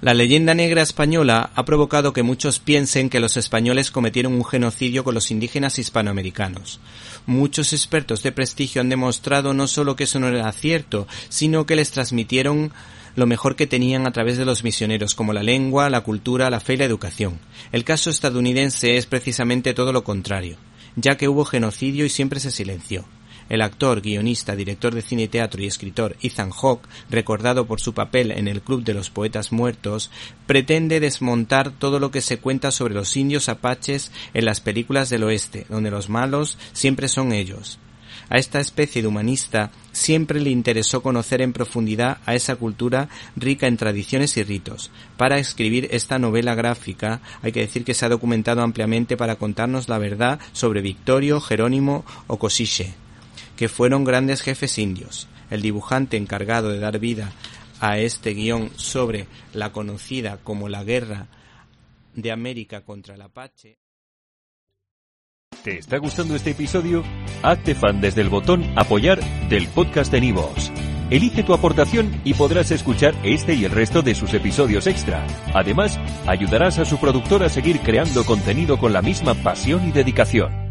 La 0.00 0.14
leyenda 0.14 0.54
negra 0.54 0.82
española 0.82 1.50
ha 1.56 1.64
provocado 1.64 2.12
que 2.12 2.22
muchos 2.22 2.60
piensen 2.60 3.10
que 3.10 3.18
los 3.18 3.36
españoles 3.36 3.90
cometieron 3.90 4.32
un 4.32 4.44
genocidio 4.44 5.02
con 5.02 5.12
los 5.12 5.32
indígenas 5.32 5.80
hispanoamericanos. 5.80 6.78
Muchos 7.26 7.72
expertos 7.72 8.22
de 8.22 8.30
prestigio 8.30 8.80
han 8.80 8.90
demostrado 8.90 9.54
no 9.54 9.66
solo 9.66 9.96
que 9.96 10.04
eso 10.04 10.20
no 10.20 10.28
era 10.28 10.52
cierto, 10.52 11.08
sino 11.28 11.66
que 11.66 11.74
les 11.74 11.90
transmitieron 11.90 12.70
lo 13.16 13.26
mejor 13.26 13.56
que 13.56 13.66
tenían 13.66 14.06
a 14.06 14.12
través 14.12 14.38
de 14.38 14.44
los 14.44 14.62
misioneros, 14.62 15.16
como 15.16 15.32
la 15.32 15.42
lengua, 15.42 15.90
la 15.90 16.02
cultura, 16.02 16.48
la 16.48 16.60
fe 16.60 16.74
y 16.74 16.76
la 16.76 16.84
educación. 16.84 17.40
El 17.72 17.82
caso 17.82 18.08
estadounidense 18.08 18.98
es 18.98 19.06
precisamente 19.06 19.74
todo 19.74 19.92
lo 19.92 20.04
contrario, 20.04 20.58
ya 20.94 21.16
que 21.16 21.26
hubo 21.26 21.44
genocidio 21.44 22.06
y 22.06 22.08
siempre 22.08 22.38
se 22.38 22.52
silenció. 22.52 23.04
El 23.48 23.62
actor, 23.62 24.02
guionista, 24.02 24.54
director 24.54 24.94
de 24.94 25.02
cine 25.02 25.22
y 25.24 25.28
teatro 25.28 25.62
y 25.62 25.66
escritor 25.66 26.16
Ethan 26.22 26.50
Hawke, 26.50 26.88
recordado 27.10 27.66
por 27.66 27.80
su 27.80 27.94
papel 27.94 28.30
en 28.30 28.46
el 28.46 28.60
Club 28.60 28.84
de 28.84 28.94
los 28.94 29.10
Poetas 29.10 29.52
Muertos, 29.52 30.10
pretende 30.46 31.00
desmontar 31.00 31.70
todo 31.70 31.98
lo 31.98 32.10
que 32.10 32.20
se 32.20 32.38
cuenta 32.38 32.70
sobre 32.70 32.94
los 32.94 33.16
indios 33.16 33.48
apaches 33.48 34.12
en 34.34 34.44
las 34.44 34.60
películas 34.60 35.08
del 35.08 35.24
oeste, 35.24 35.66
donde 35.68 35.90
los 35.90 36.08
malos 36.08 36.58
siempre 36.72 37.08
son 37.08 37.32
ellos. 37.32 37.78
A 38.30 38.36
esta 38.36 38.60
especie 38.60 39.00
de 39.00 39.08
humanista 39.08 39.70
siempre 39.92 40.40
le 40.40 40.50
interesó 40.50 41.02
conocer 41.02 41.40
en 41.40 41.54
profundidad 41.54 42.18
a 42.26 42.34
esa 42.34 42.56
cultura 42.56 43.08
rica 43.36 43.66
en 43.66 43.78
tradiciones 43.78 44.36
y 44.36 44.42
ritos. 44.42 44.90
Para 45.16 45.38
escribir 45.38 45.88
esta 45.92 46.18
novela 46.18 46.54
gráfica 46.54 47.22
hay 47.42 47.52
que 47.52 47.60
decir 47.60 47.84
que 47.84 47.94
se 47.94 48.04
ha 48.04 48.10
documentado 48.10 48.60
ampliamente 48.60 49.16
para 49.16 49.36
contarnos 49.36 49.88
la 49.88 49.96
verdad 49.96 50.40
sobre 50.52 50.82
Victorio, 50.82 51.40
Jerónimo 51.40 52.04
o 52.26 52.38
Cosiche 52.38 52.94
que 53.58 53.68
fueron 53.68 54.04
grandes 54.04 54.40
jefes 54.40 54.78
indios. 54.78 55.26
El 55.50 55.62
dibujante 55.62 56.16
encargado 56.16 56.70
de 56.70 56.78
dar 56.78 57.00
vida 57.00 57.32
a 57.80 57.98
este 57.98 58.32
guion 58.32 58.70
sobre 58.76 59.26
la 59.52 59.72
conocida 59.72 60.38
como 60.44 60.68
la 60.68 60.84
guerra 60.84 61.26
de 62.14 62.30
América 62.30 62.82
contra 62.82 63.16
el 63.16 63.22
Apache. 63.22 63.78
¿Te 65.64 65.78
está 65.78 65.98
gustando 65.98 66.36
este 66.36 66.50
episodio? 66.50 67.02
Hazte 67.42 67.74
fan 67.74 68.00
desde 68.00 68.20
el 68.20 68.28
botón 68.28 68.64
apoyar 68.76 69.18
del 69.48 69.66
podcast 69.66 70.12
de 70.12 70.20
Nivos. 70.20 70.70
Elige 71.10 71.42
tu 71.42 71.52
aportación 71.52 72.20
y 72.24 72.34
podrás 72.34 72.70
escuchar 72.70 73.14
este 73.24 73.54
y 73.54 73.64
el 73.64 73.72
resto 73.72 74.02
de 74.02 74.14
sus 74.14 74.34
episodios 74.34 74.86
extra. 74.86 75.26
Además, 75.52 75.98
ayudarás 76.28 76.78
a 76.78 76.84
su 76.84 76.98
productor 76.98 77.42
a 77.42 77.48
seguir 77.48 77.80
creando 77.80 78.24
contenido 78.24 78.78
con 78.78 78.92
la 78.92 79.02
misma 79.02 79.34
pasión 79.34 79.88
y 79.88 79.90
dedicación. 79.90 80.67